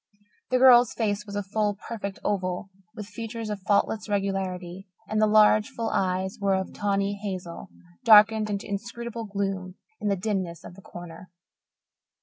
[0.49, 5.27] The girl's face was a full, perfect oval, with features of faultless regularity, and the
[5.27, 7.69] large, full eyes were of tawny hazel,
[8.03, 11.29] darkened into inscrutable gloom in the dimness of the corner.